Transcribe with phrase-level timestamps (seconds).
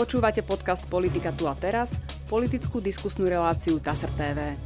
[0.00, 4.56] Počúvate podcast Politika tu a teraz, politickú diskusnú reláciu TASR TV.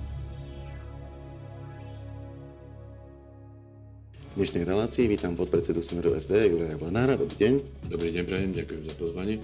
[4.30, 7.18] V dnešnej relácii vítam podpredsedu Smeru SD Juraja Vlanára.
[7.18, 7.54] Dobrý deň.
[7.90, 9.42] Dobrý deň, prajem, ďakujem za pozvanie.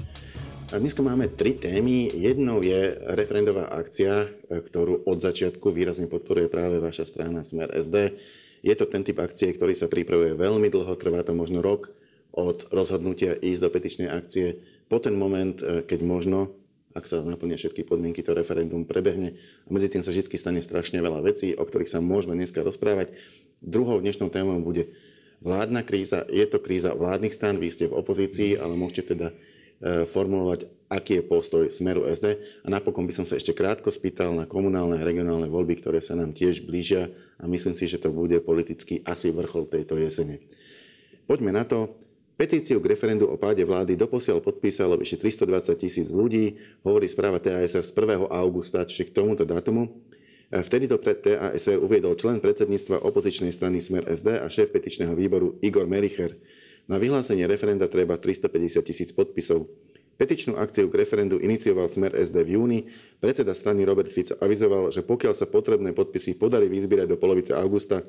[0.71, 2.15] A dneska máme tri témy.
[2.15, 8.15] Jednou je referendová akcia, ktorú od začiatku výrazne podporuje práve vaša strana Smer SD.
[8.63, 11.91] Je to ten typ akcie, ktorý sa pripravuje veľmi dlho, trvá to možno rok
[12.31, 16.51] od rozhodnutia ísť do petičnej akcie po ten moment, e, keď možno,
[16.98, 19.38] ak sa naplnia všetky podmienky, to referendum prebehne.
[19.38, 23.14] A medzi tým sa vždy stane strašne veľa vecí, o ktorých sa môžeme dneska rozprávať.
[23.62, 24.91] Druhou dnešnou témou bude
[25.47, 26.27] vládna kríza.
[26.27, 29.34] Je to kríza vládnych stán, vy ste v opozícii, ale môžete teda e,
[30.11, 32.34] formulovať, aký je postoj Smeru SD.
[32.66, 36.19] A napokon by som sa ešte krátko spýtal na komunálne a regionálne voľby, ktoré sa
[36.19, 37.06] nám tiež blížia
[37.38, 40.42] a myslím si, že to bude politicky asi vrchol tejto jesene.
[41.30, 41.95] Poďme na to.
[42.40, 47.84] Petíciu k referendu o páde vlády doposiaľ podpísalo vyše 320 tisíc ľudí, hovorí správa TASR
[47.84, 48.32] z 1.
[48.32, 49.92] augusta, čiže k tomuto dátumu.
[50.48, 55.60] Vtedy to pred TASR uviedol člen predsedníctva opozičnej strany Smer SD a šéf petičného výboru
[55.60, 56.32] Igor Mericher.
[56.88, 59.69] Na vyhlásenie referenda treba 350 tisíc podpisov.
[60.16, 62.80] Petičnú akciu k referendu inicioval Smer SD v júni.
[63.20, 68.00] Predseda strany Robert Fico avizoval, že pokiaľ sa potrebné podpisy podarí vyzbierať do polovice augusta,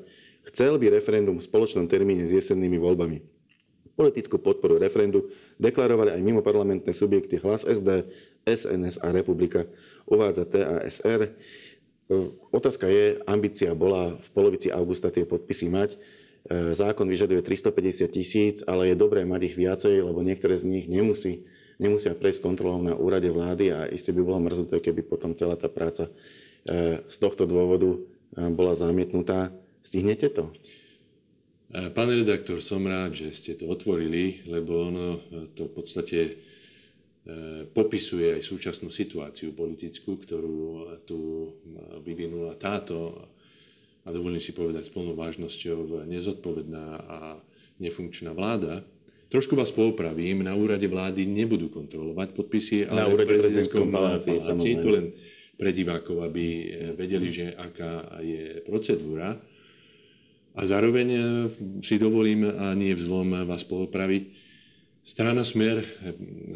[0.48, 3.41] chcel by referendum v spoločnom termíne s jesennými voľbami.
[3.92, 5.28] Politickú podporu referendu
[5.60, 8.08] deklarovali aj mimo parlamentné subjekty Hlas SD,
[8.48, 9.68] SNS a Republika,
[10.08, 11.28] uvádza TASR.
[12.48, 15.90] Otázka je, ambícia bola v polovici augusta tie podpisy mať.
[15.92, 15.98] E,
[16.72, 21.46] zákon vyžaduje 350 tisíc, ale je dobré mať ich viacej, lebo niektoré z nich nemusí,
[21.78, 25.70] nemusia prejsť kontrolou na úrade vlády a isté by bolo mrznuté, keby potom celá tá
[25.70, 26.10] práca
[26.66, 27.98] e, z tohto dôvodu e,
[28.56, 29.54] bola zamietnutá.
[29.84, 30.50] Stihnete to?
[31.72, 35.24] Pán redaktor, som rád, že ste to otvorili, lebo ono
[35.56, 36.32] to v podstate e,
[37.64, 41.48] popisuje aj súčasnú situáciu politickú, ktorú tu
[42.04, 43.24] vyvinula táto,
[44.04, 47.18] a dovolím si povedať s plnou vážnosťou, nezodpovedná a
[47.80, 48.82] nefunkčná vláda.
[49.30, 54.36] Trošku vás poupravím, na úrade vlády nebudú kontrolovať podpisy, ale na úrade v prezidentskom paláci,
[54.36, 55.06] paláci to len
[55.56, 56.44] pre divákov, aby
[57.00, 59.40] vedeli, že aká je procedúra.
[60.52, 61.20] A zároveň e,
[61.80, 64.22] si dovolím, a nie vzlom vás poopraviť,
[65.00, 65.86] strana Smer e,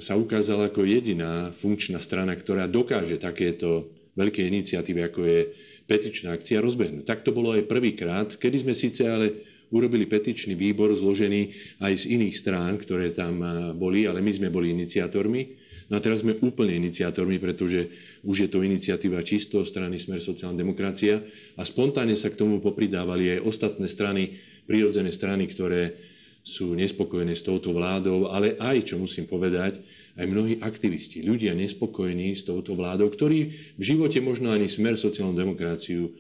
[0.05, 5.41] sa ukázala ako jediná funkčná strana, ktorá dokáže takéto veľké iniciatívy, ako je
[5.89, 7.09] petičná akcia, rozbehnúť.
[7.09, 9.33] Tak to bolo aj prvýkrát, kedy sme síce ale
[9.73, 14.53] urobili petičný výbor zložený aj z iných strán, ktoré tam e, boli, ale my sme
[14.53, 15.65] boli iniciátormi.
[15.89, 17.87] No a teraz sme úplne iniciátormi, pretože
[18.27, 21.23] už je to iniciatíva čisto strany Smer sociálna demokracia
[21.55, 24.35] a spontánne sa k tomu popridávali aj ostatné strany,
[24.67, 25.95] prírodzené strany, ktoré
[26.43, 29.83] sú nespokojné s touto vládou, ale aj, čo musím povedať,
[30.17, 33.39] aj mnohí aktivisti, ľudia nespokojní s touto vládou, ktorí
[33.79, 36.11] v živote možno ani smer sociálnu demokraciu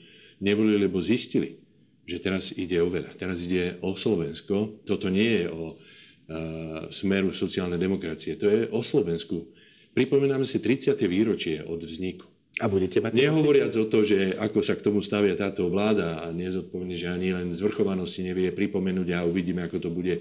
[0.42, 1.58] nevolili, lebo zistili,
[2.06, 3.18] že teraz ide o veľa.
[3.18, 4.82] Teraz ide o Slovensko.
[4.86, 5.76] Toto nie je o uh,
[6.92, 8.38] smeru sociálnej demokracie.
[8.38, 9.55] To je o Slovensku.
[9.96, 10.92] Pripomíname si 30.
[11.08, 12.28] výročie od vzniku.
[12.60, 13.16] A budete mať...
[13.16, 17.32] Nehovoriac o to, že ako sa k tomu stavia táto vláda a nezodpovedne, že ani
[17.32, 20.20] len zvrchovanosti nevie pripomenúť a uvidíme, ako to bude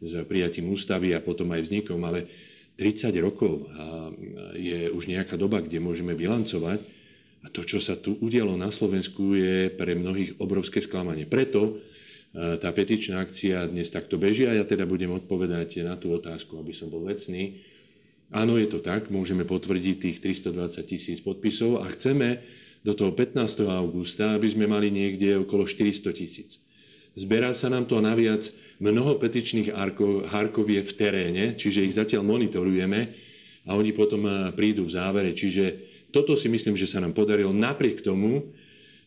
[0.00, 2.24] s prijatím ústavy a potom aj vznikom, ale
[2.80, 3.68] 30 rokov
[4.56, 6.80] je už nejaká doba, kde môžeme bilancovať
[7.44, 11.28] a to, čo sa tu udialo na Slovensku, je pre mnohých obrovské sklamanie.
[11.28, 11.84] Preto
[12.32, 16.72] tá petičná akcia dnes takto beží a ja teda budem odpovedať na tú otázku, aby
[16.72, 17.71] som bol vecný
[18.32, 22.40] Áno, je to tak, môžeme potvrdiť tých 320 tisíc podpisov a chceme
[22.80, 23.36] do toho 15.
[23.68, 26.64] augusta, aby sme mali niekde okolo 400 tisíc.
[27.12, 28.40] Zberá sa nám to naviac
[28.82, 29.70] mnoho petičných
[30.26, 33.00] hárkov je v teréne, čiže ich zatiaľ monitorujeme
[33.68, 35.30] a oni potom eh, prídu v závere.
[35.36, 35.64] Čiže
[36.10, 38.50] toto si myslím, že sa nám podarilo napriek tomu,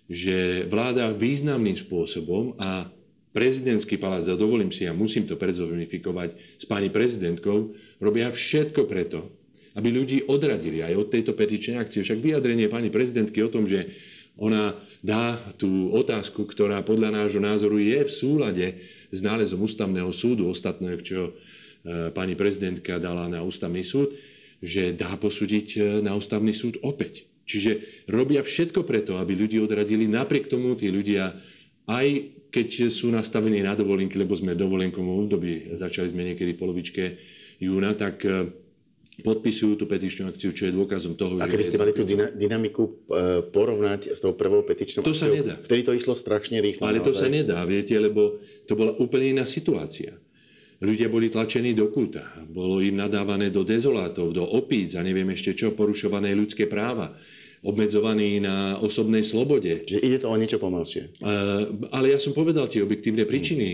[0.06, 2.88] že vláda významným spôsobom a
[3.36, 9.28] prezidentský palác, a dovolím si, ja musím to predzovinifikovať s pani prezidentkou, robia všetko preto,
[9.76, 12.08] aby ľudí odradili aj od tejto petičnej akcie.
[12.08, 13.92] Však vyjadrenie pani prezidentky o tom, že
[14.40, 14.72] ona
[15.04, 18.68] dá tú otázku, ktorá podľa nášho názoru je v súlade
[19.12, 24.16] s nálezom ústavného súdu, ostatného, čo e, pani prezidentka dala na ústavný súd,
[24.64, 27.28] že dá posúdiť e, na ústavný súd opäť.
[27.46, 30.10] Čiže robia všetko preto, aby ľudí odradili.
[30.10, 31.36] Napriek tomu tí ľudia,
[31.86, 37.04] aj keď sú nastavení na dovolenky, lebo sme v dovolenkovom období, začali sme niekedy polovičke
[37.60, 38.48] júna, tak e,
[39.20, 42.92] podpisujú tú petičnú akciu, čo je dôkazom toho, A keby ste mali tú dynamiku e,
[43.52, 45.60] porovnať s tou prvou petičnou to akciou, sa nedá.
[45.60, 46.88] vtedy to išlo strašne rýchlo.
[46.88, 47.12] Ale naozaj.
[47.12, 50.16] to sa nedá, viete, lebo to bola úplne iná situácia.
[50.80, 52.24] ľudia boli tlačení do kúta.
[52.48, 57.12] Bolo im nadávané do dezolátov, do opíc a neviem ešte čo, porušované ľudské práva
[57.66, 59.82] obmedzovaní na osobnej slobode.
[59.82, 61.18] Čiže ide to o niečo pomalšie.
[61.90, 63.68] Ale ja som povedal tie objektívne príčiny.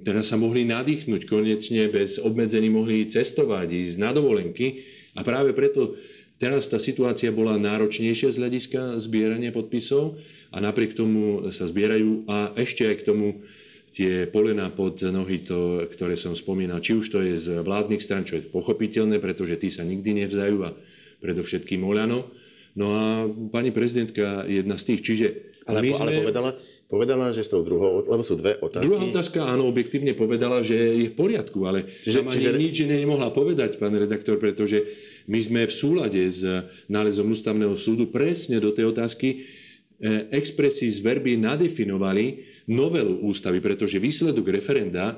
[0.00, 5.92] Teraz sa mohli nadýchnuť konečne, bez obmedzení mohli cestovať, ísť na dovolenky a práve preto
[6.40, 10.16] teraz tá situácia bola náročnejšia z hľadiska zbierania podpisov
[10.48, 13.26] a napriek tomu sa zbierajú a ešte aj k tomu
[13.94, 18.26] tie polena pod nohy, to, ktoré som spomínal, či už to je z vládnych stran,
[18.26, 20.74] čo je pochopiteľné, pretože tí sa nikdy nevzdajú a
[21.22, 22.26] predovšetkým Oľano,
[22.74, 25.00] No a pani prezidentka je jedna z tých.
[25.06, 25.26] Čiže
[25.70, 26.02] ale, my sme...
[26.02, 26.50] ale povedala,
[26.90, 28.90] povedala, že s tou druhou, lebo sú dve otázky.
[28.90, 32.58] Druhá otázka, áno, objektívne povedala, že je v poriadku, ale čiže, tam ani čiže...
[32.58, 34.84] nič nemohla povedať, pán redaktor, pretože
[35.30, 36.44] my sme v súlade s
[36.90, 39.48] nálezom ústavného súdu presne do tej otázky
[40.34, 45.16] expresí z verby nadefinovali novelu ústavy, pretože výsledok referenda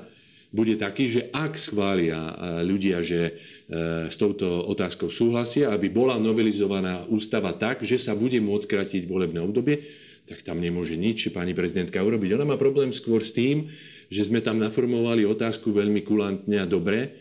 [0.51, 2.33] bude taký, že ak schvália eh,
[2.63, 3.35] ľudia, že
[3.67, 9.03] E, s touto otázkou súhlasia, aby bola novelizovaná ústava tak, že sa bude môcť krátiť
[9.11, 9.83] volebné obdobie,
[10.23, 12.39] tak tam nemôže nič pani prezidentka urobiť.
[12.39, 13.67] Ona má problém skôr s tým,
[14.07, 17.11] že sme tam naformovali otázku veľmi kulantne a dobre,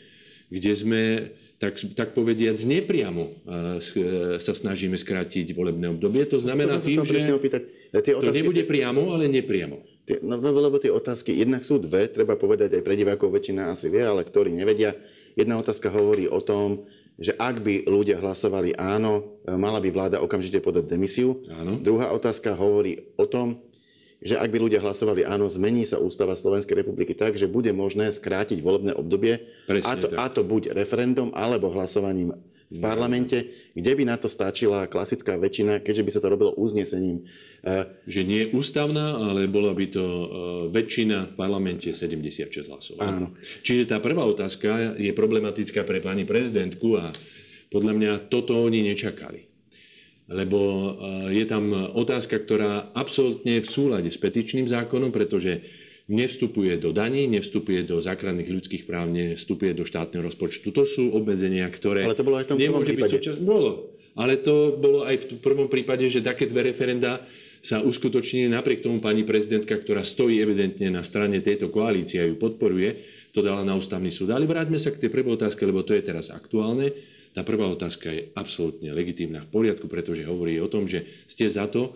[0.46, 1.02] kde sme
[1.58, 3.30] tak, tak povediac nepriamo e,
[4.38, 6.30] sa snažíme skrátiť volebné obdobie.
[6.30, 7.66] To znamená to tým, že opýtať.
[7.90, 8.22] Tie otázky...
[8.22, 9.82] to nebude priamo, ale nepriamo.
[10.06, 13.90] Tie, no, lebo tie otázky, jednak sú dve, treba povedať aj pre divákov, väčšina asi
[13.90, 14.94] vie, ale ktorí nevedia,
[15.36, 16.88] Jedna otázka hovorí o tom,
[17.20, 21.44] že ak by ľudia hlasovali áno, mala by vláda okamžite podať demisiu.
[21.60, 21.76] Áno.
[21.76, 23.60] Druhá otázka hovorí o tom,
[24.16, 28.08] že ak by ľudia hlasovali áno, zmení sa ústava Slovenskej republiky tak, že bude možné
[28.08, 32.32] skrátiť volebné obdobie a to, a to buď referendum alebo hlasovaním
[32.66, 33.46] v parlamente,
[33.78, 37.22] kde by na to stačila klasická väčšina, keďže by sa to robilo uznesením.
[37.22, 37.74] E,
[38.10, 40.26] že nie je ústavná, ale bola by to e,
[40.74, 42.98] väčšina v parlamente 76 hlasov.
[42.98, 43.30] Áno.
[43.62, 47.14] Čiže tá prvá otázka je problematická pre pani prezidentku a
[47.70, 49.46] podľa mňa toto oni nečakali.
[50.26, 50.90] Lebo e,
[51.38, 55.62] je tam otázka, ktorá absolútne je v súlade s petičným zákonom, pretože
[56.06, 60.70] nevstupuje do daní, nevstupuje do základných ľudských práv, nevstupuje do štátneho rozpočtu.
[60.70, 62.06] To sú obmedzenia, ktoré...
[62.06, 63.14] Ale to bolo aj v tom prvom prípade.
[63.18, 63.38] Súčasť...
[63.42, 63.70] Bolo.
[64.16, 67.20] Ale to bolo aj v prvom prípade, že také dve referenda
[67.60, 72.38] sa uskutočnili napriek tomu pani prezidentka, ktorá stojí evidentne na strane tejto koalície a ju
[72.38, 73.02] podporuje,
[73.34, 74.30] to dala na ústavný súd.
[74.30, 76.94] Ale vráťme sa k tej prvej otázke, lebo to je teraz aktuálne.
[77.34, 81.68] Tá prvá otázka je absolútne legitímna v poriadku, pretože hovorí o tom, že ste za
[81.68, 81.92] to,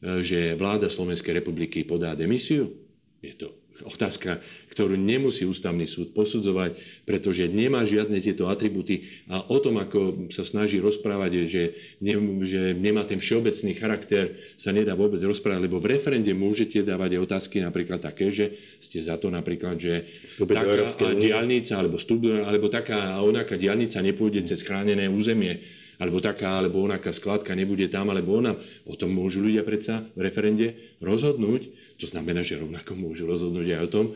[0.00, 2.87] že vláda Slovenskej republiky podá demisiu
[3.22, 3.48] je to
[3.86, 4.42] otázka,
[4.74, 6.74] ktorú nemusí ústavný súd posudzovať,
[7.06, 11.62] pretože nemá žiadne tieto atributy a o tom, ako sa snaží rozprávať, že,
[12.02, 17.22] ne, že nemá ten všeobecný charakter, sa nedá vôbec rozprávať, lebo v referende môžete dávať
[17.22, 22.66] otázky napríklad také, že ste za to napríklad, že Vstúpiť taká diálnica alebo, stup, alebo
[22.66, 25.62] taká a onaká diálnica nepôjde cez chránené územie
[25.98, 28.54] alebo taká, alebo onaká skladka nebude tam, alebo ona.
[28.86, 33.82] O tom môžu ľudia predsa v referende rozhodnúť to znamená, že rovnako môžu rozhodnúť aj
[33.84, 34.06] o tom,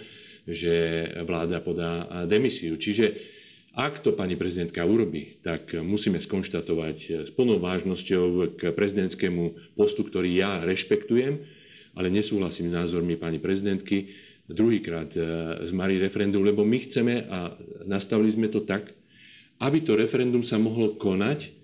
[0.47, 2.79] že vláda podá demisiu.
[2.79, 3.15] Čiže
[3.73, 10.31] ak to pani prezidentka urobí, tak musíme skonštatovať s plnou vážnosťou k prezidentskému postu, ktorý
[10.31, 11.41] ja rešpektujem,
[11.97, 14.13] ale nesúhlasím s názormi pani prezidentky
[14.53, 15.21] druhýkrát e,
[15.65, 17.55] z Marii referendum, lebo my chceme a
[17.87, 18.91] nastavili sme to tak,
[19.63, 21.62] aby to referendum sa mohlo konať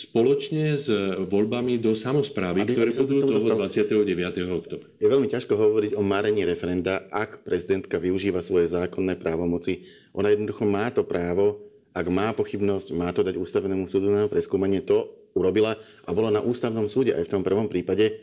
[0.00, 0.88] spoločne s
[1.28, 4.16] voľbami do samozprávy, Aby ktoré budú toho 29.
[4.48, 4.88] oktobra.
[4.96, 9.84] Je veľmi ťažko hovoriť o marení referenda, ak prezidentka využíva svoje zákonné právomoci.
[10.16, 11.60] Ona jednoducho má to právo,
[11.92, 15.04] ak má pochybnosť, má to dať ústavnému súdu na preskúmanie, to
[15.36, 15.76] urobila
[16.06, 18.18] a bolo na ústavnom súde aj v tom prvom prípade,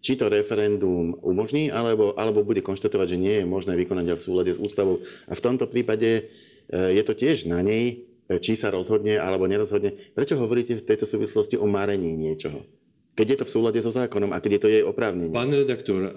[0.00, 4.50] či to referendum umožní, alebo, alebo bude konštatovať, že nie je možné vykonať v súlade
[4.50, 4.98] s ústavou.
[5.28, 6.22] A v tomto prípade e,
[6.96, 9.90] je to tiež na nej, či sa rozhodne alebo nerozhodne.
[10.14, 12.62] Prečo hovoríte v tejto súvislosti o marení niečoho?
[13.18, 15.34] Keď je to v súlade so zákonom a keď je to jej oprávnenie.
[15.34, 16.14] Pán redaktor,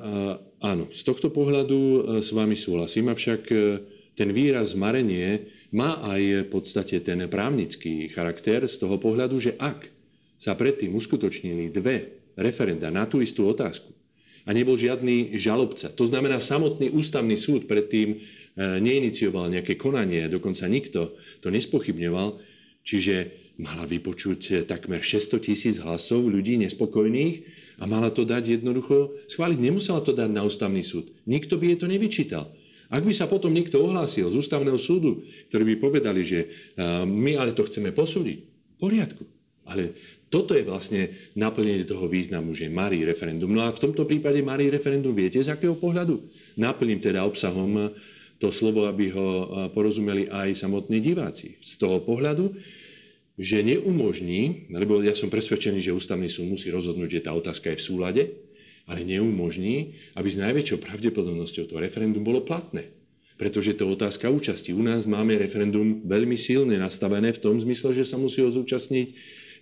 [0.61, 3.55] áno, z tohto pohľadu e, s vami súhlasím, avšak e,
[4.13, 9.89] ten výraz marenie má aj v podstate ten právnický charakter z toho pohľadu, že ak
[10.37, 13.89] sa predtým uskutočnili dve referenda na tú istú otázku
[14.45, 20.69] a nebol žiadny žalobca, to znamená samotný ústavný súd predtým E, neinicioval nejaké konanie, dokonca
[20.69, 22.37] nikto to nespochybňoval,
[22.85, 27.35] čiže mala vypočuť e, takmer 600 tisíc hlasov ľudí nespokojných
[27.81, 29.59] a mala to dať jednoducho schváliť.
[29.61, 31.13] Nemusela to dať na ústavný súd.
[31.29, 32.45] Nikto by jej to nevyčítal.
[32.93, 36.47] Ak by sa potom niekto ohlásil z ústavného súdu, ktorí by povedali, že e,
[37.05, 39.23] my ale to chceme posúdiť, v poriadku.
[39.69, 39.93] Ale
[40.33, 43.53] toto je vlastne naplnenie toho významu, že Marí referendum.
[43.53, 46.25] No a v tomto prípade Marí referendum viete z akého pohľadu?
[46.57, 47.93] Naplním teda obsahom
[48.43, 49.27] to slovo, aby ho
[49.71, 51.55] porozumeli aj samotní diváci.
[51.63, 52.51] Z toho pohľadu,
[53.39, 57.79] že neumožní, lebo ja som presvedčený, že ústavný súd musí rozhodnúť, že tá otázka je
[57.79, 58.23] v súlade,
[58.83, 62.91] ale neumožní, aby s najväčšou pravdepodobnosťou to referendum bolo platné.
[63.39, 64.75] Pretože to otázka účasti.
[64.75, 69.07] U nás máme referendum veľmi silne nastavené v tom zmysle, že sa musí ho zúčastniť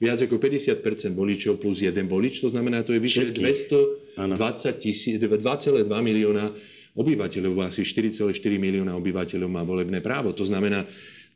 [0.01, 0.81] viac ako 50%
[1.13, 4.17] voličov plus jeden volič, to znamená, to je vyše 220
[4.81, 6.49] tisíc, 2,2 milióna
[6.97, 10.35] obyvateľov, asi 4,4 milióna obyvateľov má volebné právo.
[10.35, 10.83] To znamená,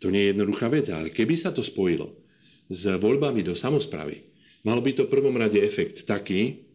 [0.04, 2.12] to nie je jednoduchá vec, ale keby sa to spojilo
[2.68, 4.26] s voľbami do samozpravy,
[4.66, 6.66] malo by to v prvom rade efekt taký,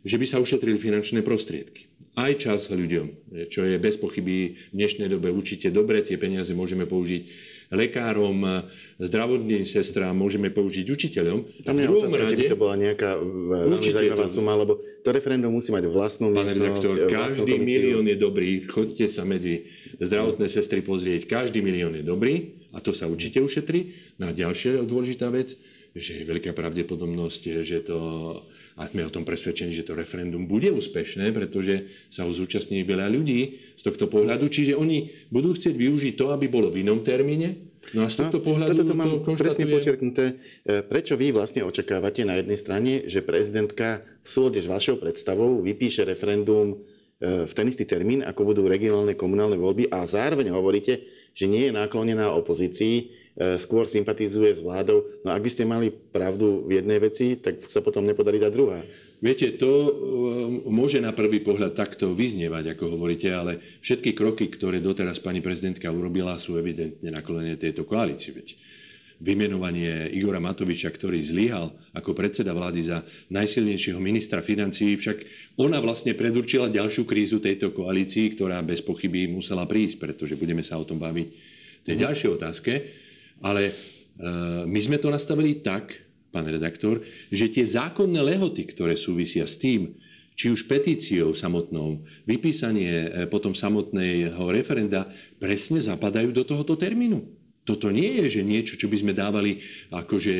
[0.00, 1.92] že by sa ušetrili finančné prostriedky.
[2.16, 6.88] Aj čas ľuďom, čo je bez pochyby v dnešnej dobe určite dobre, tie peniaze môžeme
[6.88, 7.22] použiť
[7.70, 8.66] lekárom,
[8.98, 11.62] zdravotným sestrám, môžeme použiť učiteľom.
[11.62, 14.34] Tam je otázka, rade, či by to bola nejaká veľmi zaujímavá to...
[14.34, 19.06] suma, lebo to referendum musí mať vlastnú Pane miestnosť, redaktor, každý milión je dobrý, chodte
[19.06, 19.70] sa medzi
[20.02, 23.94] zdravotné sestry pozrieť, každý milión je dobrý a to sa určite ušetrí.
[24.18, 25.54] No a ďalšia dôležitá vec,
[25.94, 27.98] že je veľká pravdepodobnosť, že to,
[28.78, 33.10] a sme o tom presvedčení, že to referendum bude úspešné, pretože sa ho zúčastní veľa
[33.10, 37.70] ľudí z tohto pohľadu, čiže oni budú chcieť využiť to, aby bolo v inom termíne,
[37.96, 40.36] No a z tohto no, pohľadu toto to mám to presne počerknuté.
[40.62, 45.58] E, prečo vy vlastne očakávate na jednej strane, že prezidentka v súlade s vašou predstavou
[45.64, 51.02] vypíše referendum e, v ten istý termín, ako budú regionálne komunálne voľby a zároveň hovoríte,
[51.32, 53.19] že nie je náklonená opozícii,
[53.56, 55.00] skôr sympatizuje s vládou.
[55.24, 58.84] No ak by ste mali pravdu v jednej veci, tak sa potom nepodarí dať druhá.
[59.20, 59.92] Viete, to e,
[60.72, 65.92] môže na prvý pohľad takto vyznievať, ako hovoríte, ale všetky kroky, ktoré doteraz pani prezidentka
[65.92, 68.32] urobila, sú evidentne naklonené tejto koalícii.
[68.32, 68.48] Veď
[69.20, 75.16] vymenovanie Igora Matoviča, ktorý zlyhal ako predseda vlády za najsilnejšieho ministra financií, však
[75.60, 80.80] ona vlastne predurčila ďalšiu krízu tejto koalícii, ktorá bez pochyby musela prísť, pretože budeme sa
[80.80, 82.72] o tom baviť v tej ďalšej otázke.
[83.40, 83.72] Ale e,
[84.68, 85.92] my sme to nastavili tak,
[86.30, 89.96] pán redaktor, že tie zákonné lehoty, ktoré súvisia s tým,
[90.38, 95.08] či už petíciou samotnou, vypísanie e, potom samotného referenda,
[95.40, 97.24] presne zapadajú do tohoto termínu.
[97.64, 99.60] Toto nie je, že niečo, čo by sme dávali
[99.92, 100.34] akože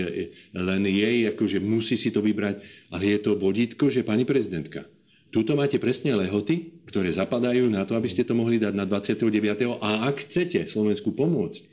[0.56, 4.88] len jej, akože musí si to vybrať, ale je to vodítko, že pani prezidentka,
[5.30, 9.30] Tuto máte presne lehoty, ktoré zapadajú na to, aby ste to mohli dať na 29.
[9.78, 11.69] A ak chcete Slovensku pomôcť,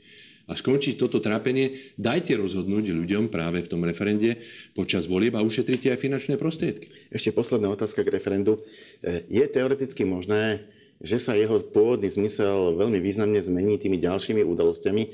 [0.47, 4.39] a skončiť toto trápenie, dajte rozhodnúť ľuďom práve v tom referende
[4.71, 6.87] počas volieb a ušetrite aj finančné prostriedky.
[7.11, 8.55] Ešte posledná otázka k referendu.
[8.55, 10.63] E, je teoreticky možné,
[11.03, 15.03] že sa jeho pôvodný zmysel veľmi významne zmení tými ďalšími udalosťami?
[15.03, 15.09] E,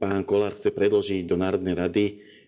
[0.00, 2.04] pán Kolár chce predložiť do Národnej rady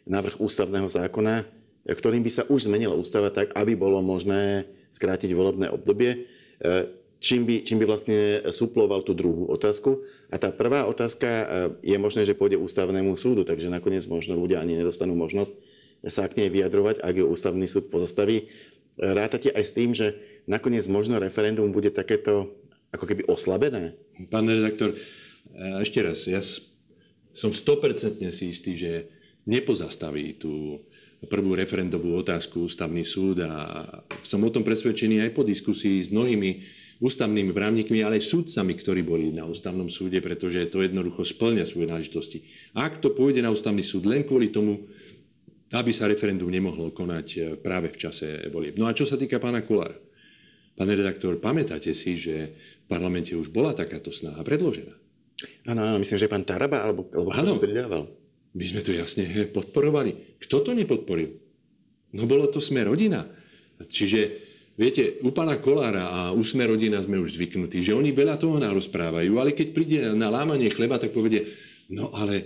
[0.08, 1.44] návrh ústavného zákona,
[1.92, 6.24] ktorým by sa už zmenila ústava tak, aby bolo možné skrátiť volebné obdobie.
[7.26, 8.18] Čím by, čím by vlastne
[8.54, 9.98] suploval tú druhú otázku.
[10.30, 11.44] A tá prvá otázka e,
[11.82, 15.58] je možné, že pôjde ústavnému súdu, takže nakoniec možno ľudia ani nedostanú možnosť
[16.06, 18.46] sa k nej vyjadrovať, ak ju ústavný súd pozastaví.
[18.46, 20.14] E, rátate aj s tým, že
[20.46, 22.62] nakoniec možno referendum bude takéto
[22.94, 23.98] ako keby oslabené?
[24.30, 24.98] Pán redaktor, e,
[25.82, 26.38] ešte raz, ja
[27.34, 29.10] som 100% si istý, že
[29.50, 30.78] nepozastaví tú
[31.26, 33.82] prvú referendovú otázku ústavný súd a
[34.22, 36.50] som o tom presvedčený aj po diskusii s mnohými
[36.96, 41.92] ústavnými právnikmi, ale aj súdcami, ktorí boli na ústavnom súde, pretože to jednoducho splňa svoje
[41.92, 42.38] náležitosti.
[42.72, 44.88] Ak to pôjde na ústavný súd len kvôli tomu,
[45.76, 48.78] aby sa referendum nemohlo konať e, práve v čase volieb.
[48.78, 49.98] No a čo sa týka pána Kolára.
[50.76, 54.94] Pán redaktor, pamätáte si, že v parlamente už bola takáto snaha predložená?
[55.68, 58.04] Áno, áno, myslím, že pán Taraba, alebo, alebo áno, kto pridával.
[58.56, 60.40] My sme to jasne podporovali.
[60.40, 61.34] Kto to nepodporil?
[62.16, 63.26] No bolo to sme rodina.
[63.84, 64.45] Čiže
[64.76, 68.60] Viete, u pána Kolára a u Sme rodina sme už zvyknutí, že oni veľa toho
[68.60, 71.48] narozprávajú, ale keď príde na lámanie chleba, tak povedie,
[71.88, 72.44] no ale e,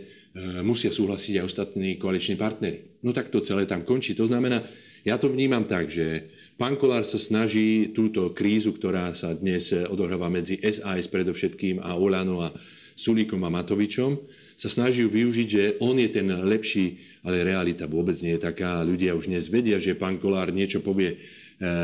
[0.63, 3.03] musia súhlasiť aj ostatní koaliční partnery.
[3.03, 4.15] No tak to celé tam končí.
[4.15, 4.63] To znamená,
[5.03, 10.31] ja to vnímam tak, že pán Kolár sa snaží túto krízu, ktorá sa dnes odohráva
[10.31, 12.55] medzi SAS predovšetkým a Olano a
[12.95, 14.23] Sulíkom a Matovičom,
[14.55, 18.87] sa snaží využiť, že on je ten lepší, ale realita vôbec nie je taká.
[18.87, 21.19] Ľudia už dnes vedia, že pán Kolár niečo povie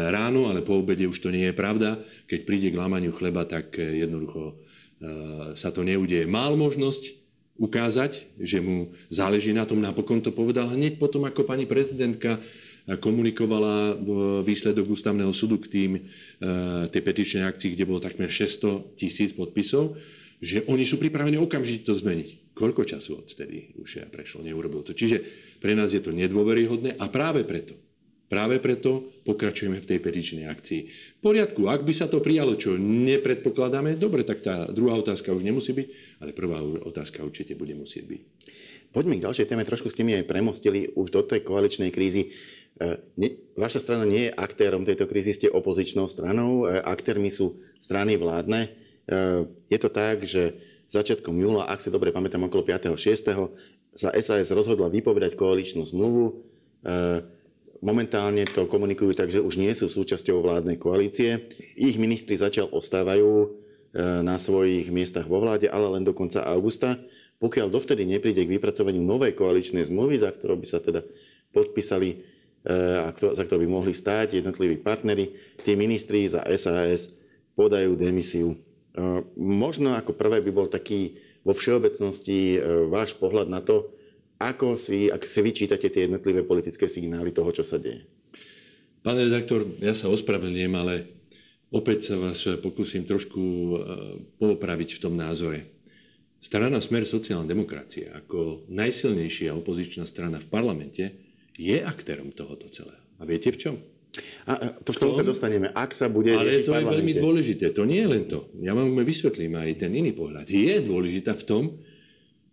[0.08, 2.00] ráno, ale po obede už to nie je pravda.
[2.24, 4.54] Keď príde k lámaniu chleba, tak e, jednoducho e,
[5.52, 6.24] sa to neudeje.
[6.24, 7.12] Mal možnosť
[7.60, 12.36] ukázať, že mu záleží na tom, napokon to povedal hneď potom, ako pani prezidentka
[13.00, 13.96] komunikovala
[14.44, 15.90] výsledok ústavného súdu k tým,
[16.92, 19.96] tej petičnej akcii, kde bolo takmer 600 tisíc podpisov,
[20.38, 22.52] že oni sú pripravení okamžite to zmeniť.
[22.52, 24.92] Koľko času odtedy už prešlo, neurobil to.
[24.92, 25.24] Čiže
[25.58, 27.74] pre nás je to nedôveryhodné a práve preto
[28.26, 30.80] Práve preto pokračujeme v tej petičnej akcii.
[31.18, 35.46] V poriadku, ak by sa to prijalo, čo nepredpokladáme, dobre, tak tá druhá otázka už
[35.46, 35.88] nemusí byť,
[36.26, 38.22] ale prvá otázka určite bude musieť byť.
[38.90, 42.34] Poďme k ďalšej téme, trošku s tými aj premostili už do tej koaličnej krízy.
[42.82, 47.54] E, ne, vaša strana nie je aktérom tejto krízy, ste opozičnou stranou, e, aktérmi sú
[47.78, 48.66] strany vládne.
[48.66, 48.68] E,
[49.70, 50.50] je to tak, že
[50.90, 52.90] začiatkom júla, ak si dobre pamätám, okolo 5.
[52.98, 53.94] 6.
[53.94, 56.42] sa SAS rozhodla vypovedať koaličnú zmluvu
[57.86, 61.46] Momentálne to komunikujú tak, že už nie sú súčasťou vládnej koalície.
[61.78, 63.48] Ich ministri začal ostávajú e,
[64.26, 66.98] na svojich miestach vo vláde, ale len do konca augusta.
[67.38, 70.98] Pokiaľ dovtedy nepríde k vypracovaniu novej koaličnej zmluvy, za ktorou by sa teda
[71.54, 72.16] podpísali e,
[73.06, 75.30] a za ktorou by mohli stáť jednotliví partnery,
[75.62, 77.14] tí ministri za SAS
[77.54, 78.50] podajú demisiu.
[78.50, 78.56] E,
[79.38, 82.58] možno ako prvé by bol taký vo všeobecnosti
[82.90, 83.94] váš pohľad na to,
[84.36, 88.04] ako si, ak si vyčítate tie jednotlivé politické signály toho, čo sa deje?
[89.00, 90.94] Pán redaktor, ja sa ospravedlňujem, ale
[91.72, 93.74] opäť sa vás pokúsim trošku e,
[94.36, 95.64] poopraviť v tom názore.
[96.42, 101.04] Strana Smer sociálna demokracia ako najsilnejšia opozičná strana v parlamente
[101.56, 103.02] je aktérom tohoto celého.
[103.16, 103.76] A viete v čom?
[104.48, 105.72] A to v tom sa dostaneme.
[105.72, 107.72] Ak sa bude Ale to je veľmi dôležité.
[107.76, 108.48] To nie je len to.
[108.60, 110.48] Ja vám vysvetlím aj ten iný pohľad.
[110.48, 111.62] Je dôležitá v tom,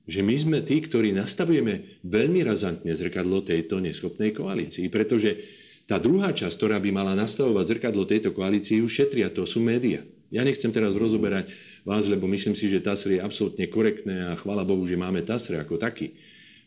[0.04, 5.40] že my sme tí, ktorí nastavujeme veľmi razantne zrkadlo tejto neschopnej koalícii, pretože
[5.88, 10.04] tá druhá časť, ktorá by mala nastavovať zrkadlo tejto koalícii, už šetria, to sú média.
[10.34, 11.52] Ja nechcem teraz rozoberať
[11.86, 15.62] vás, lebo myslím si, že TASR je absolútne korektné a chvála Bohu, že máme TASR
[15.62, 16.16] ako taký.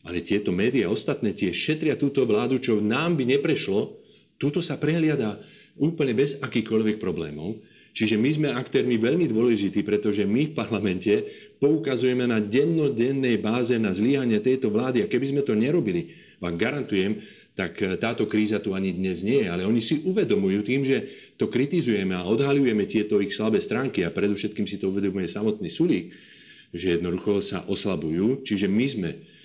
[0.07, 3.99] Ale tieto médiá ostatné tie šetria túto vládu, čo nám by neprešlo,
[4.39, 5.41] túto sa prehliada
[5.77, 7.59] úplne bez akýchkoľvek problémov.
[7.97, 11.25] Čiže my sme aktérmi veľmi dôležití, pretože my v parlamente
[11.57, 15.01] poukazujeme na dennodennej báze na zlyhanie tejto vlády.
[15.01, 17.25] A keby sme to nerobili, vám garantujem,
[17.57, 19.49] tak e, táto kríza tu ani dnes nie je.
[19.49, 21.09] Ale oni si uvedomujú tým, že
[21.41, 26.13] to kritizujeme a odhalujeme tieto ich slabé stránky a predovšetkým si to uvedomuje samotný Sulík,
[26.77, 28.45] že jednoducho sa oslabujú.
[28.45, 29.36] Čiže my sme Eh,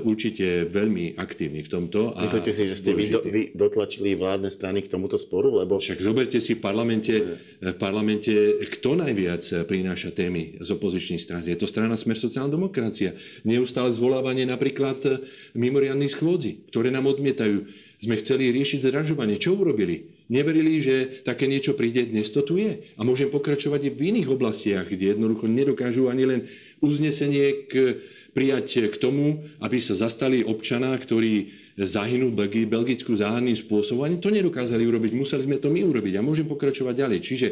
[0.00, 2.16] určite veľmi aktívni v tomto.
[2.16, 5.60] A Myslíte si, že ste vy, do, vy dotlačili vládne strany k tomuto sporu?
[5.60, 5.76] Lebo...
[5.76, 7.14] Však zoberte si v parlamente,
[7.60, 8.32] v parlamente,
[8.64, 11.44] kto najviac prináša témy z opozičných strán.
[11.44, 13.12] Je to strana Smer sociálna demokracia.
[13.44, 15.20] Neustále zvolávanie napríklad eh,
[15.52, 17.68] mimoriadných schôdzi, ktoré nám odmietajú.
[17.98, 19.42] Sme chceli riešiť zražovanie.
[19.42, 20.16] Čo urobili?
[20.28, 22.84] Neverili, že také niečo príde, dnes to tu je.
[22.94, 26.40] A môžem pokračovať aj v iných oblastiach, kde jednoducho nedokážu ani len
[26.80, 27.98] uznesenie k
[28.36, 32.34] prijať k tomu, aby sa zastali občana, ktorý zahynul
[32.70, 34.06] Belgicku záhadným spôsobom.
[34.06, 37.20] Ani to nedokázali urobiť, museli sme to my urobiť a môžem pokračovať ďalej.
[37.24, 37.48] Čiže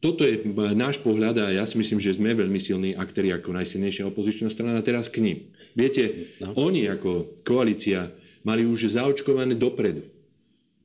[0.00, 0.40] toto je
[0.78, 4.80] náš pohľad a ja si myslím, že sme veľmi silní aktéri ako najsilnejšia opozičná strana.
[4.80, 5.38] Teraz k ním.
[5.76, 6.56] Viete, no.
[6.56, 8.08] oni ako koalícia
[8.46, 10.00] mali už zaočkované dopredu,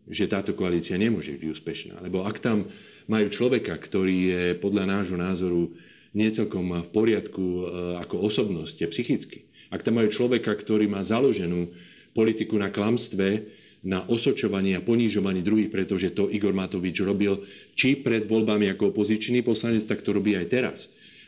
[0.10, 1.96] že táto koalícia nemôže byť úspešná.
[2.04, 2.68] Lebo ak tam
[3.08, 5.72] majú človeka, ktorý je podľa nášho názoru
[6.16, 7.64] nie celkom v poriadku e,
[8.00, 9.46] ako osobnosť, psychicky.
[9.70, 11.70] Ak tam majú človeka, ktorý má založenú
[12.16, 13.44] politiku na klamstve,
[13.86, 17.46] na osočovaní a ponížovaní druhých, pretože to Igor Matovič robil
[17.78, 20.80] či pred voľbami ako opozičný poslanec, tak to robí aj teraz.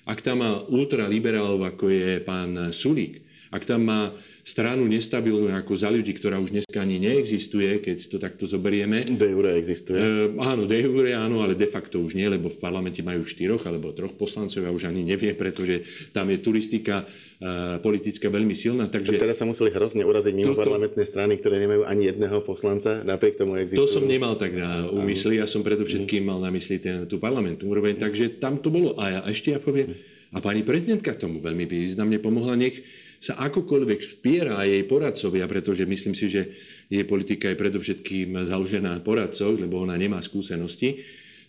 [0.08, 4.12] Ak tam má ultraliberálov, ako je pán Sulík, ak tam má
[4.48, 9.04] stranu nestabilnú ako za ľudí, ktorá už dneska ani neexistuje, keď to takto zoberieme.
[9.04, 10.00] De jure existuje.
[10.00, 13.68] E, áno, de jure áno, ale de facto už nie, lebo v parlamente majú štyroch
[13.68, 15.84] alebo troch poslancov, ja už ani neviem, pretože
[16.16, 17.04] tam je turistika
[17.44, 18.88] e, politická veľmi silná.
[18.88, 19.20] Takže...
[19.20, 20.64] Teraz sa museli hrozne uraziť mimo toto...
[20.64, 23.84] parlamentné strany, ktoré nemajú ani jedného poslanca, napriek tomu existujú.
[23.84, 27.68] To som nemal tak na úmysli, ja som predovšetkým mal na mysli ten, tú parlamentnú
[27.68, 28.96] úroveň, takže tam to bolo.
[28.96, 29.92] A ja ešte ja poviem,
[30.32, 32.80] a pani prezidentka tomu veľmi významne pomohla, nech
[33.17, 36.41] sa akokoľvek spiera jej poradcovia, pretože myslím si, že
[36.88, 41.01] jej politika je predovšetkým založená na poradcoch, lebo ona nemá skúsenosti,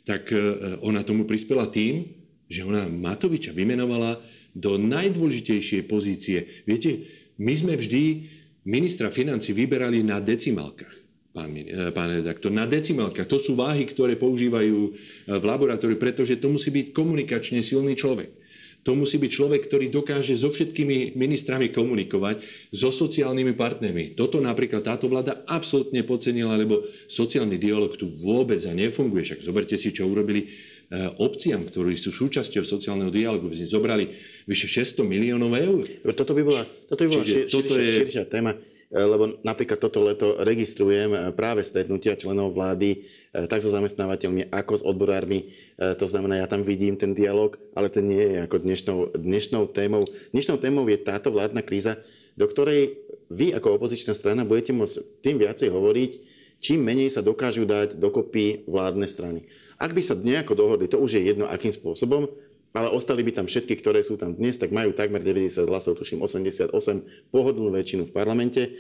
[0.09, 2.09] tak e, ona tomu prispela tým,
[2.49, 4.17] že ona Matoviča vymenovala
[4.57, 6.65] do najdôležitejšej pozície.
[6.65, 7.05] Viete,
[7.37, 8.25] my sme vždy
[8.65, 10.95] ministra financí vyberali na decimálkach
[11.37, 13.29] e, pán redaktor, na decimálkach.
[13.29, 14.91] To sú váhy, ktoré používajú e,
[15.37, 18.48] v laboratóriu, pretože to musí byť komunikačne silný človek.
[18.87, 22.41] To musí byť človek, ktorý dokáže so všetkými ministrami komunikovať,
[22.73, 24.17] so sociálnymi partnermi.
[24.17, 29.29] Toto napríklad táto vláda absolútne podcenila, lebo sociálny dialog tu vôbec a nefunguje.
[29.29, 30.49] Však zoberte si, čo urobili e,
[31.21, 33.53] obciam, ktorí sú súčasťou sociálneho dialogu.
[33.53, 34.09] Zobrali
[34.49, 35.85] vyše 600 miliónov eur.
[36.15, 37.99] Toto by bola, toto by bola šir, toto širšia, je...
[38.07, 38.57] širšia téma,
[38.89, 44.73] lebo napríklad toto leto registrujem e, práve stretnutia členov vlády E, tak so zamestnávateľmi, ako
[44.81, 45.45] s odborármi.
[45.45, 49.65] E, to znamená, ja tam vidím ten dialog, ale ten nie je ako dnešnou, dnešnou
[49.69, 50.09] témou.
[50.33, 52.01] Dnešnou témou je táto vládna kríza,
[52.41, 52.97] do ktorej
[53.29, 56.13] vy ako opozičná strana budete môcť tým viacej hovoriť,
[56.65, 59.45] čím menej sa dokážu dať dokopy vládne strany.
[59.77, 62.27] Ak by sa nejako dohodli, to už je jedno akým spôsobom,
[62.77, 66.21] ale ostali by tam všetky, ktoré sú tam dnes, tak majú takmer 90 hlasov, tuším
[66.21, 66.69] 88,
[67.33, 68.77] pohodlnú väčšinu v parlamente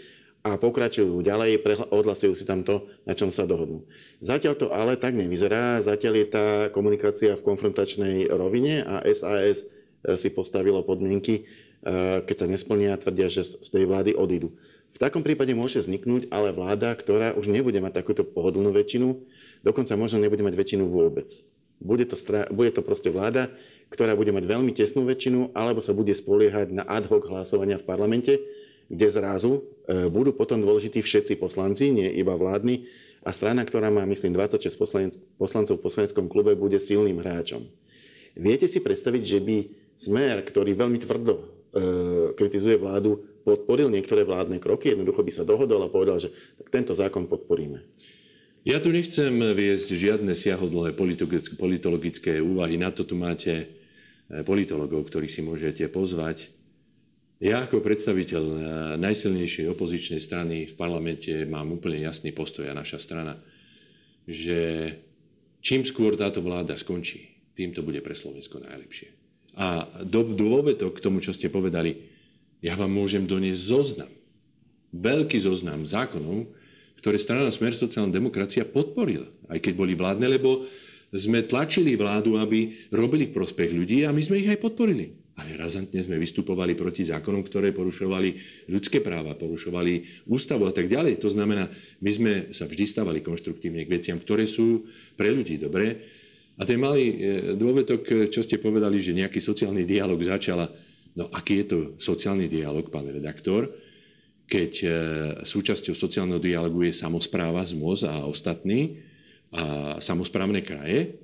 [0.46, 3.82] a pokračujú ďalej, odhlasujú si tam to, na čom sa dohodnú.
[4.22, 10.14] Zatiaľ to ale tak nevyzerá, zatiaľ je tá komunikácia v konfrontačnej rovine a SAS e,
[10.14, 14.54] si postavilo podmienky, e, keď sa nesplnia, tvrdia, že z tej vlády odídu.
[14.94, 19.20] V takom prípade môže vzniknúť ale vláda, ktorá už nebude mať takúto pohodlnú väčšinu,
[19.66, 21.28] dokonca možno nebude mať väčšinu vôbec.
[21.78, 22.18] Bude to,
[22.50, 23.52] bude to proste vláda,
[23.88, 27.88] ktorá bude mať veľmi tesnú väčšinu, alebo sa bude spoliehať na ad hoc hlasovania v
[27.88, 28.36] parlamente,
[28.88, 32.84] kde zrazu e, budú potom dôležití všetci poslanci, nie iba vládni,
[33.26, 34.78] a strana, ktorá má, myslím, 26
[35.36, 37.60] poslancov v poslaneckom klube, bude silným hráčom.
[38.38, 39.56] Viete si predstaviť, že by
[39.98, 41.42] Smer, ktorý veľmi tvrdo e,
[42.38, 46.94] kritizuje vládu, podporil niektoré vládne kroky, jednoducho by sa dohodol a povedal, že tak tento
[46.94, 47.82] zákon podporíme.
[48.62, 50.94] Ja tu nechcem viesť žiadne siahodlhé
[51.58, 52.78] politologické úvahy.
[52.78, 53.66] Na to tu máte
[54.28, 56.52] politologov, ktorých si môžete pozvať.
[57.38, 58.60] Ja ako predstaviteľ eh,
[58.98, 63.38] najsilnejšej opozičnej strany v parlamente mám úplne jasný postoj a naša strana,
[64.28, 64.90] že
[65.62, 69.14] čím skôr táto vláda skončí, tým to bude pre Slovensko najlepšie.
[69.58, 71.98] A do, dôvedok k tomu, čo ste povedali,
[72.62, 74.12] ja vám môžem doniesť zoznam,
[74.94, 76.46] veľký zoznam zákonov,
[76.98, 80.66] ktoré strana Smer sociálna demokracia podporila, aj keď boli vládne, lebo
[81.14, 85.28] sme tlačili vládu, aby robili v prospech ľudí a my sme ich aj podporili.
[85.38, 88.30] Ale razantne sme vystupovali proti zákonom, ktoré porušovali
[88.74, 91.22] ľudské práva, porušovali ústavu a tak ďalej.
[91.22, 91.70] To znamená,
[92.02, 95.94] my sme sa vždy stávali konštruktívne k veciam, ktoré sú pre ľudí dobré.
[96.58, 97.16] A ten malý e,
[97.54, 100.66] dôvedok, čo ste povedali, že nejaký sociálny dialog začala,
[101.14, 103.70] no aký je to sociálny dialog, pán redaktor,
[104.50, 104.88] keď e,
[105.46, 109.06] súčasťou sociálneho dialogu je samozpráva z MOZ a ostatní
[109.52, 111.16] a samozprávne kraje.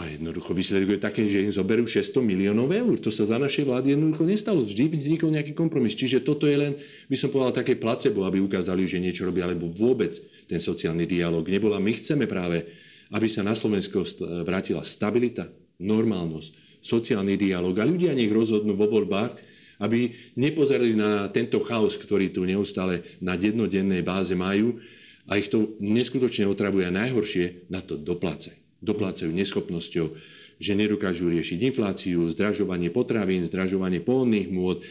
[0.00, 2.96] A jednoducho výsledok je také, že im zoberú 600 miliónov eur.
[3.04, 4.64] To sa za našej vlády jednoducho nestalo.
[4.64, 5.92] Vždy vznikol nejaký kompromis.
[5.92, 6.72] Čiže toto je len,
[7.04, 10.16] by som povedal, také placebo, aby ukázali, že niečo robia, alebo vôbec
[10.48, 11.76] ten sociálny dialog nebola.
[11.76, 12.64] My chceme práve,
[13.12, 14.00] aby sa na Slovensko
[14.48, 19.36] vrátila stabilita, normálnosť, sociálny dialog a ľudia nech rozhodnú vo voľbách,
[19.84, 24.80] aby nepozerali na tento chaos, ktorý tu neustále na jednodennej báze majú
[25.30, 28.58] a ich to neskutočne otravuje a najhoršie na to doplácajú.
[28.82, 30.06] Doplácajú neschopnosťou,
[30.60, 34.82] že nedokážu riešiť infláciu, zdražovanie potravín, zdražovanie polných môd,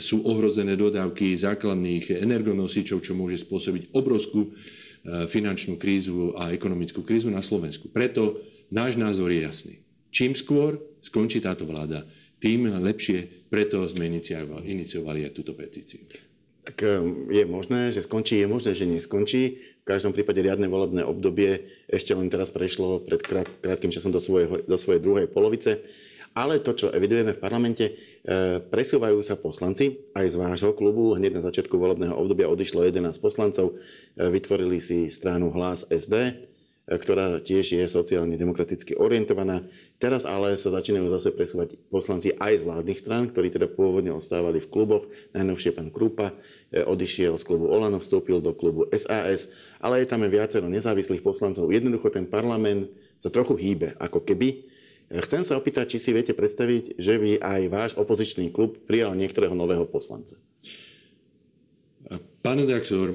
[0.00, 4.50] sú ohrozené dodávky základných energonosičov, čo môže spôsobiť obrovskú e,
[5.28, 7.92] finančnú krízu a ekonomickú krízu na Slovensku.
[7.92, 8.40] Preto
[8.72, 9.74] náš názor je jasný.
[10.08, 12.08] Čím skôr skončí táto vláda,
[12.40, 16.00] tým lepšie preto sme iniciovali aj túto petíciu.
[16.62, 19.58] Tak ehm, je možné, že skončí, je možné, že neskončí.
[19.82, 24.22] V každom prípade riadne volebné obdobie ešte len teraz prešlo pred krát, krátkým časom do,
[24.22, 25.82] svojho, do svojej druhej polovice.
[26.32, 27.92] Ale to, čo evidujeme v parlamente, e,
[28.62, 31.12] presúvajú sa poslanci aj z vášho klubu.
[31.12, 33.76] Hneď na začiatku volebného obdobia odišlo 11 poslancov,
[34.16, 36.48] e, vytvorili si stranu Hlas SD,
[36.82, 39.62] ktorá tiež je sociálne demokraticky orientovaná.
[40.02, 44.58] Teraz ale sa začínajú zase presúvať poslanci aj z vládnych strán, ktorí teda pôvodne ostávali
[44.58, 45.06] v kluboch.
[45.30, 46.34] Najnovšie pán Krupa
[46.74, 51.22] e, odišiel z klubu Olano, vstúpil do klubu SAS, ale je tam aj viacero nezávislých
[51.22, 51.70] poslancov.
[51.70, 52.90] Jednoducho ten parlament
[53.22, 54.66] sa trochu hýbe, ako keby.
[55.06, 59.14] E, chcem sa opýtať, či si viete predstaviť, že by aj váš opozičný klub prijal
[59.14, 60.34] niektorého nového poslanca.
[62.42, 63.14] Pán redaktor,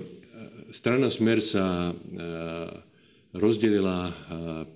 [0.71, 1.91] strana Smer sa
[3.36, 4.12] rozdelila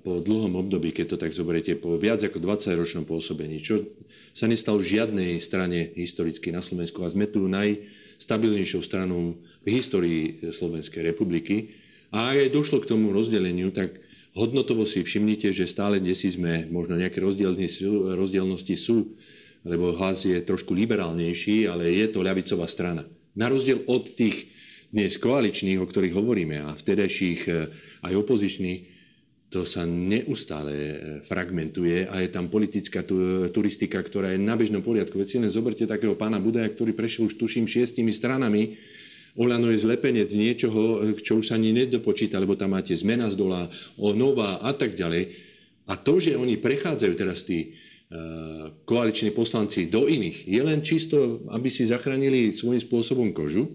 [0.04, 3.88] po dlhom období, keď to tak zoberiete, po viac ako 20-ročnom pôsobení, čo
[4.36, 10.40] sa nestalo v žiadnej strane historicky na Slovensku a sme tu najstabilnejšou stranou v histórii
[10.52, 11.72] Slovenskej republiky.
[12.12, 14.04] A ak aj došlo k tomu rozdeleniu, tak
[14.36, 19.16] hodnotovo si všimnite, že stále dnes sme, možno nejaké rozdielnosti sú,
[19.64, 23.08] lebo hlas je trošku liberálnejší, ale je to ľavicová strana.
[23.32, 24.52] Na rozdiel od tých
[24.92, 27.72] dnes koaličných, o ktorých hovoríme, a vtedajších eh,
[28.04, 28.82] aj opozičných,
[29.52, 33.08] to sa neustále eh, fragmentuje a je tam politická
[33.56, 35.16] turistika, ktorá je na bežnom poriadku.
[35.16, 38.76] Veď si len zoberte takého pána Budaja, ktorý prešiel už tuším šiestimi stranami,
[39.40, 43.72] Olano je zlepenec niečoho, čo už sa ani nedopočíta, lebo tam máte zmena z dola,
[43.96, 45.32] nová a tak ďalej.
[45.88, 47.72] A to, že oni prechádzajú teraz tí
[48.84, 53.72] koaliční poslanci do iných, je len čisto, aby si zachránili svojím spôsobom kožu,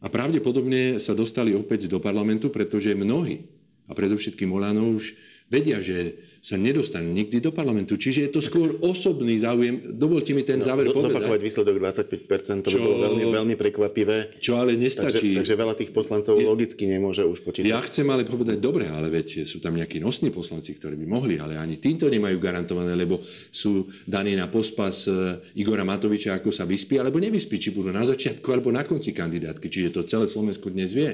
[0.00, 3.48] a pravdepodobne sa dostali opäť do parlamentu, pretože mnohí,
[3.86, 7.98] a predovšetkým Olano už vedia, že sa nedostanú nikdy do parlamentu.
[7.98, 9.98] Čiže je to skôr osobný záujem.
[9.98, 11.18] Dovolte mi ten no, záver povedať.
[11.18, 14.38] Zopakovať výsledok 25%, to čo, by bolo veľmi, veľmi prekvapivé.
[14.38, 15.34] Čo ale nestačí.
[15.34, 17.66] Takže, takže veľa tých poslancov je, logicky nemôže už počítať.
[17.66, 21.34] Ja chcem ale povedať, dobre, ale veď sú tam nejakí nosní poslanci, ktorí by mohli,
[21.42, 23.18] ale ani týmto nemajú garantované, lebo
[23.50, 28.06] sú daní na pospas e, Igora Matoviča, ako sa vyspí, alebo nevyspí, či budú na
[28.06, 29.66] začiatku alebo na konci kandidátky.
[29.66, 31.10] Čiže to celé Slovensko dnes vie.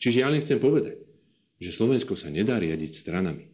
[0.00, 0.96] Čiže ja len chcem povedať,
[1.60, 3.49] že Slovensko sa nedá riadiť stranami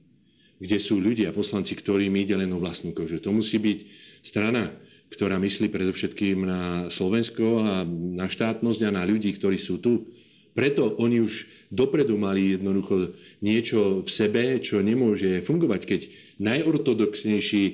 [0.56, 3.08] kde sú ľudia, poslanci, ktorým ide len o vlastníkov.
[3.12, 3.78] Že to musí byť
[4.24, 4.72] strana,
[5.12, 10.10] ktorá myslí predovšetkým na Slovensko a na štátnosť a na ľudí, ktorí sú tu.
[10.56, 13.12] Preto oni už dopredu mali jednoducho
[13.44, 16.00] niečo v sebe, čo nemôže fungovať, keď
[16.40, 17.64] najortodoxnejší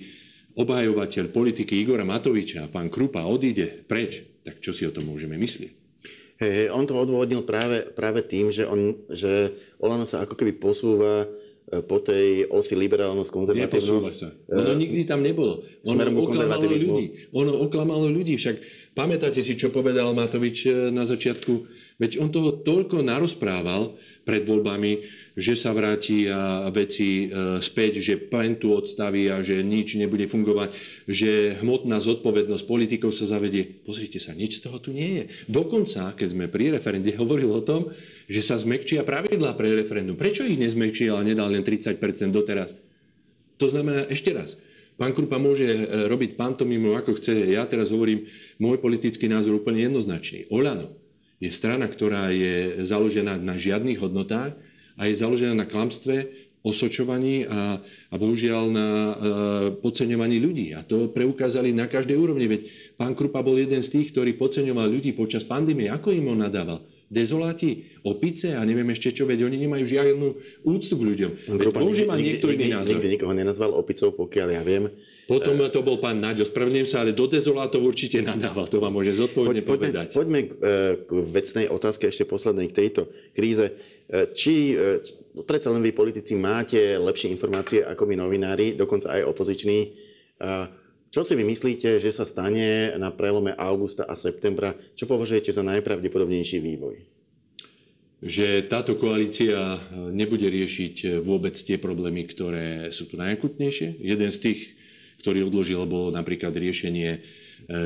[0.58, 5.72] obhajovateľ politiky Igora Matoviča, pán Krupa, odíde preč, tak čo si o tom môžeme myslieť?
[6.42, 11.22] Hey, on to odôvodnil práve, práve tým, že, on, že Olano sa ako keby posúva
[11.80, 14.12] po tej osi liberálnosť, konzervatívnosť.
[14.12, 14.28] sa.
[14.52, 15.64] Ono nikdy tam nebolo.
[15.88, 17.32] Ono oklamalo ľudí.
[17.32, 18.36] Ono oklamalo ľudí.
[18.36, 18.56] Však
[18.92, 21.80] pamätáte si, čo povedal Matovič eh, na začiatku?
[21.96, 25.00] Veď on toho toľko narozprával pred voľbami,
[25.32, 30.68] že sa vráti a veci e, späť, že plentu odstaví a že nič nebude fungovať,
[31.08, 33.64] že hmotná zodpovednosť politikov sa zavedie.
[33.64, 35.24] Pozrite sa, nič z toho tu nie je.
[35.48, 37.88] Dokonca, keď sme pri referende hovoril o tom,
[38.28, 40.20] že sa zmekčia pravidlá pre referendum.
[40.20, 41.96] Prečo ich nezmekčil a nedal len 30%
[42.28, 42.76] doteraz?
[43.56, 44.60] To znamená, ešte raz,
[45.00, 47.56] pán Krupa môže e, robiť pantomimu ako chce.
[47.56, 48.28] Ja teraz hovorím
[48.60, 50.52] môj politický názor úplne jednoznačný.
[50.52, 50.92] Olano
[51.42, 54.54] je strana, ktorá je založená na žiadnych hodnotách,
[54.96, 59.14] a je založená na klamstve, osočovaní a, a bohužiaľ na e,
[59.82, 60.78] podceňovaní ľudí.
[60.78, 62.46] A to preukázali na každej úrovni.
[62.46, 65.90] Veď pán Krupa bol jeden z tých, ktorý podceňoval ľudí počas pandémie.
[65.90, 66.78] Ako im on nadával?
[67.12, 70.26] Dezoláti, opice a neviem ešte čo, veď oni nemajú žiadnu
[70.64, 71.30] úctu k ľuďom.
[71.60, 72.96] Veď môže mať niekto iný názor.
[72.96, 74.88] Nikdy nikoho nenazval opicou, pokiaľ ja viem.
[75.28, 79.12] Potom to bol pán Naďo, spravedlňujem sa, ale do dezolátov určite nadával, to vám môže
[79.12, 80.06] zodpovedne poďme, povedať.
[80.16, 80.74] Poďme k, e,
[81.04, 83.76] k vecnej otázke ešte poslednej k tejto kríze.
[84.12, 85.00] E, či e,
[85.48, 89.80] predsa len vy politici máte lepšie informácie ako my novinári, dokonca aj opoziční.
[91.12, 94.74] Čo si vy myslíte, že sa stane na prelome augusta a septembra?
[94.98, 96.98] Čo považujete za najpravdepodobnejší vývoj?
[98.26, 99.78] Že táto koalícia
[100.10, 104.02] nebude riešiť vôbec tie problémy, ktoré sú tu najakutnejšie.
[104.02, 104.60] Jeden z tých
[105.22, 107.18] ktorý odložil, bolo napríklad riešenie e,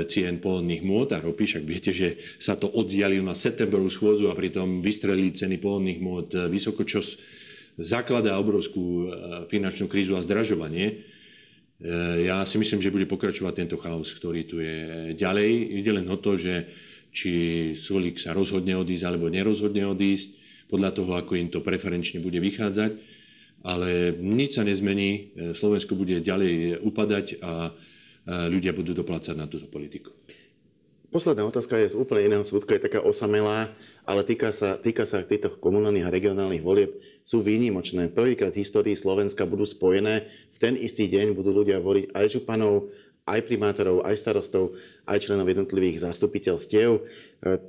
[0.09, 1.45] cien pohodných môd a ropy.
[1.45, 6.29] Však viete, že sa to oddialil na septembrovú schôdzu a pritom vystrelili ceny pohodných môd
[6.33, 7.05] e, vysoko, čo
[7.77, 9.07] zakladá obrovskú e,
[9.53, 11.17] finančnú krízu a zdražovanie.
[12.25, 15.77] Ja si myslím, že bude pokračovať tento chaos, ktorý tu je ďalej.
[15.85, 16.65] Ide len o to, že
[17.13, 17.33] či
[17.77, 20.41] Solík sa rozhodne odísť alebo nerozhodne odísť,
[20.73, 22.97] podľa toho, ako im to preferenčne bude vychádzať
[23.67, 27.75] ale nič sa nezmení, Slovensko bude ďalej upadať a
[28.27, 30.11] ľudia budú doplácať na túto politiku.
[31.07, 33.71] Posledná otázka je z úplne iného súdka, je taká osamelá,
[34.05, 36.93] ale týka sa, týka sa týchto komunálnych a regionálnych volieb.
[37.23, 38.11] Sú výnimočné.
[38.11, 40.27] Prvýkrát v histórii Slovenska budú spojené.
[40.53, 42.91] V ten istý deň budú ľudia voliť aj županov,
[43.27, 44.75] aj primátorov, aj starostov,
[45.07, 46.91] aj členov jednotlivých zastupiteľstiev.
[46.99, 47.01] E,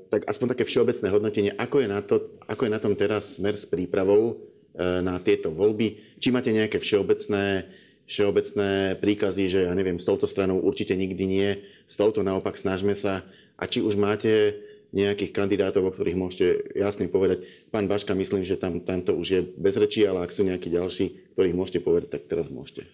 [0.09, 2.17] tak aspoň také všeobecné hodnotenie, ako je na, to,
[2.49, 4.37] ako je na tom teraz smer s prípravou
[4.77, 6.21] E, na tieto voľby.
[6.21, 7.65] Či máte nejaké všeobecné,
[8.07, 11.49] všeobecné príkazy, že ja neviem, s touto stranou určite nikdy nie,
[11.85, 13.21] s touto naopak snažme sa.
[13.59, 14.55] A či už máte
[14.95, 16.45] nejakých kandidátov, o ktorých môžete
[16.79, 17.43] jasne povedať.
[17.67, 21.35] Pán Baška, myslím, že tam, tamto už je bez rečí, ale ak sú nejakí ďalší,
[21.35, 22.87] ktorých môžete povedať, tak teraz môžete.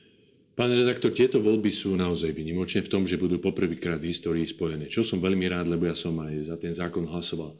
[0.54, 4.90] Pán redaktor, tieto voľby sú naozaj vynimočné v tom, že budú poprvýkrát v histórii spojené.
[4.90, 7.58] Čo som veľmi rád, lebo ja som aj za ten zákon hlasoval.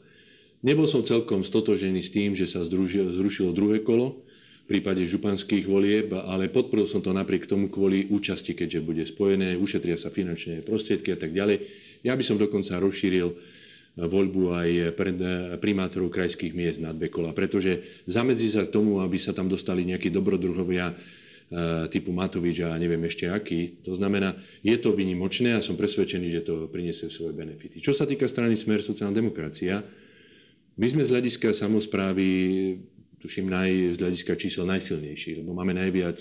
[0.62, 4.23] Nebol som celkom stotožený s tým, že sa zrušilo druhé kolo
[4.64, 9.60] v prípade županských volieb, ale podporil som to napriek tomu kvôli účasti, keďže bude spojené,
[9.60, 11.60] ušetria sa finančné prostriedky a tak ďalej.
[12.00, 13.28] Ja by som dokonca rozšíril
[13.94, 15.16] voľbu aj pred
[15.60, 20.10] primátorov krajských miest na dve kola, pretože zamedzí sa tomu, aby sa tam dostali nejakí
[20.10, 20.94] dobrodruhovia e,
[21.92, 23.84] typu Matovič a neviem ešte aký.
[23.86, 24.34] To znamená,
[24.66, 27.78] je to vynimočné a som presvedčený, že to priniesie svoje benefity.
[27.78, 29.84] Čo sa týka strany Smer sociálna demokracia,
[30.74, 32.26] my sme z hľadiska samozprávy,
[33.24, 36.20] tuším, naj, z hľadiska čísel najsilnejší, lebo máme najviac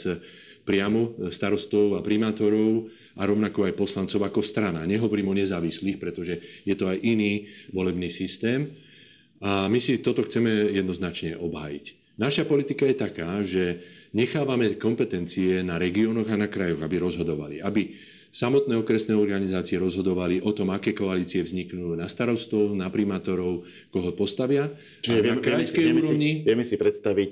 [0.63, 2.87] priamo starostov a primátorov
[3.19, 4.87] a rovnako aj poslancov ako strana.
[4.87, 8.71] Nehovorím o nezávislých, pretože je to aj iný volebný systém.
[9.43, 12.15] A my si toto chceme jednoznačne obhájiť.
[12.15, 13.83] Naša politika je taká, že
[14.15, 17.59] nechávame kompetencie na regiónoch a na krajoch, aby rozhodovali.
[17.59, 17.99] Aby
[18.33, 23.61] Samotné okresné organizácie rozhodovali o tom, aké koalície vzniknú na starostov, na primátorov,
[23.93, 24.73] koho postavia.
[25.05, 26.31] Čiže vieme, vieme, si, vieme, úrovni...
[26.41, 27.31] si, vieme si predstaviť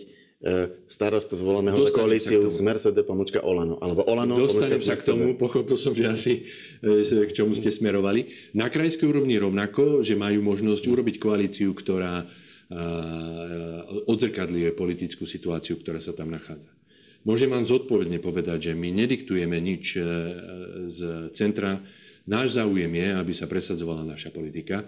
[0.90, 3.78] starostu zvoleného za koalíciu Smer SD pomočka Olano.
[3.78, 6.34] Alebo Olano Dostanem sa k tomu, pochopil som, že asi
[7.06, 8.54] k čomu ste smerovali.
[8.58, 12.26] Na krajskej úrovni rovnako, že majú možnosť urobiť koalíciu, ktorá
[14.10, 16.74] odzrkadľuje politickú situáciu, ktorá sa tam nachádza.
[17.22, 19.94] Môžem vám zodpovedne povedať, že my nediktujeme nič
[20.90, 21.00] z
[21.38, 21.78] centra,
[22.30, 24.86] Náš záujem je, aby sa presadzovala naša politika.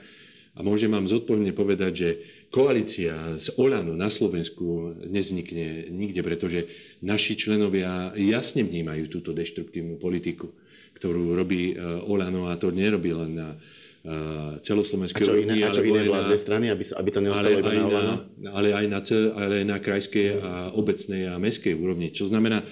[0.53, 2.09] A môžem vám zodpovedne povedať, že
[2.53, 6.69] koalícia z Olano na Slovensku neznikne nikde, pretože
[7.01, 10.53] naši členovia jasne vnímajú túto deštruktívnu politiku,
[10.93, 13.57] ktorú robí e, Olano a to nerobí len na e,
[14.59, 15.63] celoslovenskej úrovni.
[15.63, 18.15] A čo iné vládne strany, aby, aby to neostalo iba na Olano?
[18.51, 18.99] Ale aj na,
[19.39, 22.11] ale aj na krajskej a obecnej a mestskej úrovni.
[22.11, 22.67] Čo znamená,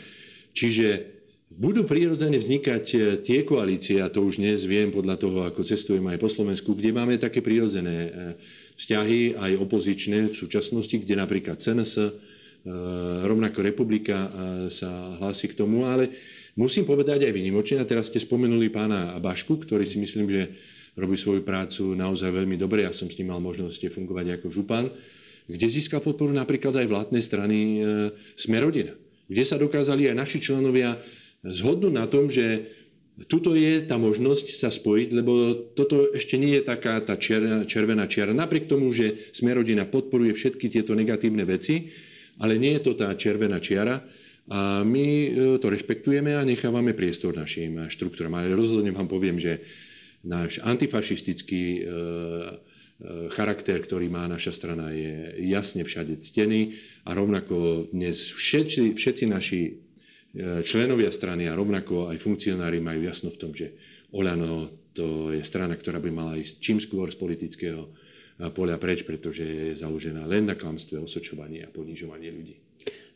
[0.52, 5.68] čiže budú prirodzene vznikať e, tie koalície, a to už dnes viem podľa toho, ako
[5.68, 8.12] cestujem aj po Slovensku, kde máme také prirodzené e,
[8.80, 12.12] vzťahy, aj opozičné v súčasnosti, kde napríklad CNS, e,
[13.28, 14.32] rovnako republika
[14.72, 16.08] sa hlási k tomu, ale
[16.56, 20.44] musím povedať aj vynimočne, a teraz ste spomenuli pána Bašku, ktorý si myslím, že
[20.96, 24.86] robí svoju prácu naozaj veľmi dobre, ja som s ním mal možnosť fungovať ako župan,
[25.48, 27.58] kde získal podporu napríklad aj vládnej strany
[28.36, 28.94] Smerodina,
[29.28, 30.96] kde sa dokázali aj naši členovia
[31.44, 32.70] zhodnú na tom, že
[33.28, 38.06] tuto je tá možnosť sa spojiť, lebo toto ešte nie je taká tá červená, červená
[38.08, 38.32] čiara.
[38.32, 41.92] Napriek tomu, že sme rodina podporuje všetky tieto negatívne veci,
[42.40, 44.02] ale nie je to tá červená čiara.
[44.52, 45.30] A my e,
[45.62, 48.34] to rešpektujeme a nechávame priestor našim štruktúram.
[48.36, 49.62] Ale rozhodne vám poviem, že
[50.22, 51.86] náš antifašistický e, e,
[53.34, 59.62] charakter, ktorý má naša strana, je jasne všade ctený a rovnako dnes všetci, všetci naši
[60.32, 63.76] E, členovia strany a rovnako aj funkcionári majú jasno v tom, že
[64.12, 67.88] Oľano to je strana, ktorá by mala ísť čím skôr z politického
[68.52, 72.60] poľa preč, pretože je založená len na klamstve, osočovaní a ponižovaní ľudí.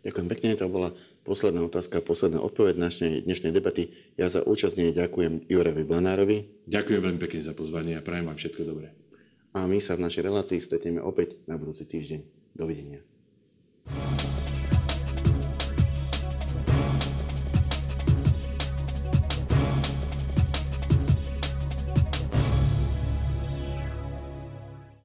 [0.05, 0.93] Ďakujem pekne, to bola
[1.25, 3.89] posledná otázka, posledná odpoveď dnešnej, dnešnej debaty.
[4.21, 6.69] Ja za účastnenie ďakujem Jurevi Blanárovi.
[6.69, 8.93] Ďakujem veľmi pekne za pozvanie a prajem vám všetko dobré.
[9.57, 12.21] A my sa v našej relácii stretneme opäť na budúci týždeň.
[12.53, 13.01] Dovidenia.